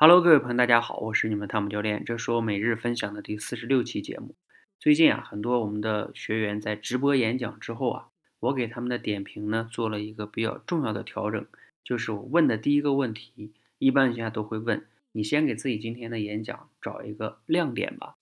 [0.00, 4.36] Hello，各位朋友，大家好，我是你们汤姆教练，这是我每日分享的第四十六期节目。
[4.78, 8.08] 最近啊，很多我们的学员在直播演讲之后啊，
[8.38, 11.44] 我给他们的点评呢做了一个比较重要的调整，
[11.82, 18.14] 就是我问的第一个问题，一般情况下都会问你先给自己今天的演讲找一个亮点吧。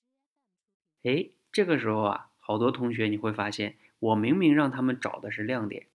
[1.02, 5.86] 哎，这个时候啊，好多同学你会发现，我明明让他们找的是亮点，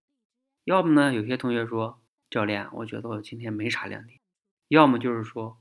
[0.63, 4.19] 要么呢，有些同学说教练，我觉得我今天没啥亮点，
[4.67, 5.57] 要么就是说。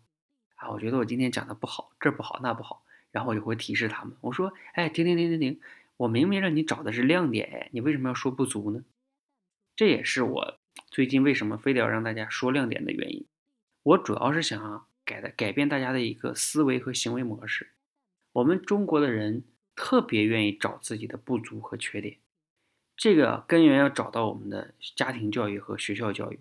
[0.60, 5.60] 啊，我觉得我今天讲的不好，这不好那不好，然后我就会提示他们，我说，哎，停停停停停，
[5.96, 8.84] 我明明让你找的是亮点，哎，你为什么要说不足呢？
[9.74, 10.58] 这也是我
[10.90, 13.24] 最近为什么非得要让大家说亮点的原因。
[13.82, 17.70] 我主要是想改的改变大家的一个思维和行为模式。
[18.32, 19.42] 我们中国的人
[19.74, 22.18] 特别愿意找自己的不足和缺点，
[22.98, 26.38] 这个根源要找到我们的家庭教育和学校教育。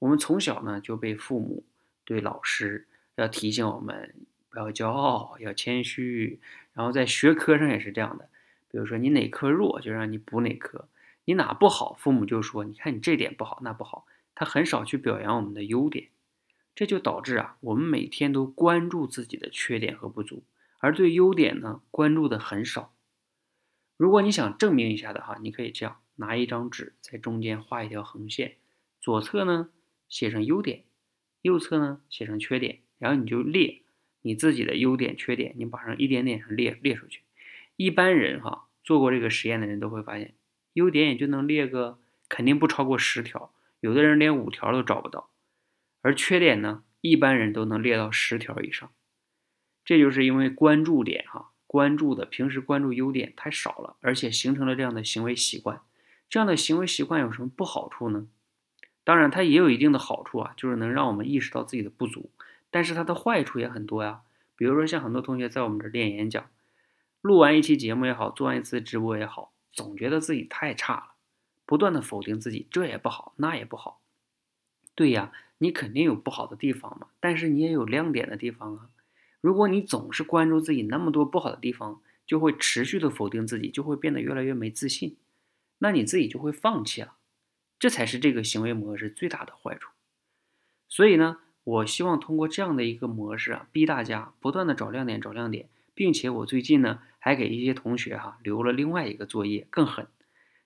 [0.00, 1.62] 我们从小呢就被父母
[2.04, 2.88] 对老师。
[3.20, 4.14] 要提醒我们
[4.48, 6.40] 不要骄傲，要谦虚。
[6.72, 8.28] 然后在学科上也是这样的，
[8.70, 10.86] 比如说你哪科弱，就让你补哪科；
[11.24, 14.06] 你哪不好，父母就说你看你这点不好，那不好。
[14.34, 16.08] 他很少去表扬我们的优点，
[16.74, 20.44] 这就导致啊，我们每天都关注自己的缺点和不足，
[20.78, 22.94] 而对优点呢关注的很少。
[23.98, 28.56] 如果你想证明一下的话，你可以这样拿一张纸，在中间画一条横线，
[28.98, 29.68] 左侧呢
[30.08, 30.84] 写上优点，
[31.42, 32.80] 右侧呢写上缺点。
[33.00, 33.80] 然后你就列
[34.22, 37.22] 你自己的优点、缺点，你把上一点点上列列出去。
[37.76, 40.34] 一般人哈做过这个实验的人都会发现，
[40.74, 45.30] 优点也就能列个肯定不超过十条，有的人连五条都找不到。
[46.02, 48.90] 而缺点呢，一般人都能列到十条以上。
[49.84, 55.80] 这就是因为关注点哈关注的平时关注优点太少了，而且形成了这样的行为习惯。
[56.28, 58.28] 这样的行为习惯有什么不好处呢？
[59.02, 62.30] 当然，它也有一定的好处啊，就是能让我们意识到自己的不足。
[62.70, 64.22] 但是它的坏处也很多呀，
[64.56, 66.48] 比如说像很多同学在我们这练演讲，
[67.20, 71.14] 录完一期节目也好，做完一次直播也好，总觉得自己太差了，
[71.66, 74.00] 不断的否定自己，这也不好，那也不好。
[74.94, 78.90] 对呀，你肯定有不好的地方嘛，但是你也有亮点的地方啊。
[79.40, 85.16] 如果你总是关注自己那么多不好的地方，就会持续的否定自己，就会变得越来越没自信，
[85.78, 87.14] 那你自己就会放弃了，
[87.78, 89.90] 这才是这个行为模式最大的坏处。
[90.88, 91.38] 所以呢。
[91.62, 100.06] 我希望通过这样的一个模式啊，逼大家不断的找亮点，找亮点，并且我最近呢还给一些同学哈留了另外一个作业，更狠，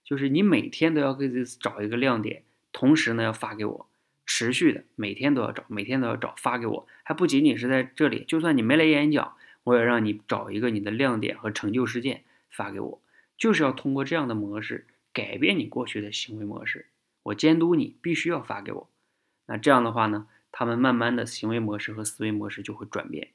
[0.04, 3.86] 就是你每天都要给自己找一个亮点，同时呢要发给我，
[4.24, 9.34] 持续的每天都要找，每天都要找发给我，还不仅仅是在这里，就算你没来演讲，
[9.64, 13.00] 我也让你找一个你的亮点和成就事件发给我，
[13.36, 16.86] 就是要通过这样的模式改变你过去的行为模式，
[17.24, 18.88] 我监督你必须要发给我，
[19.46, 20.28] 那这样的话呢？
[20.56, 23.30] 他们慢慢的行为模式和思维模式就会转变。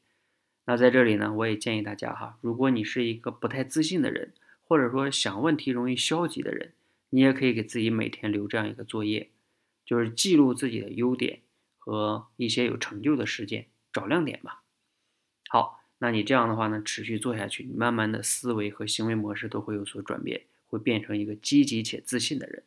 [0.64, 4.32] 那在这里呢，我也建议大家哈，如果你是一个不太自信的人，
[4.64, 6.72] 或者说想问题容易消极的人，
[7.10, 9.32] 你也可以给自己每天留这样一个作业，
[9.86, 11.42] 就是记录自己的优点
[11.78, 14.64] 和一些有成就的事件，找亮点吧。
[15.50, 22.64] 好，那你这样的话呢，持续做下去，你慢慢的思维和行为模式都会有所转变，会变成一个积极且自信的人。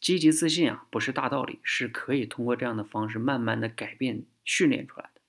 [0.00, 5.20] 积极自信啊，不是大道理，是可以通过这样的方式慢慢的改变、训练出来的。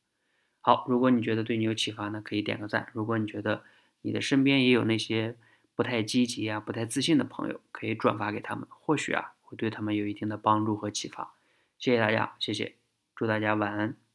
[0.62, 2.88] 好，如果你觉得对你有启发呢，可以点个赞。
[2.94, 3.64] 如果你觉得
[4.02, 5.36] 你的身边也有那些
[5.76, 11.34] 不太积极啊、不太自信的朋友，可以转发给他们，或许啊会对他们有一定的帮助和启发。
[11.78, 12.76] 谢谢大家，谢谢，
[13.16, 14.11] 祝大家晚安。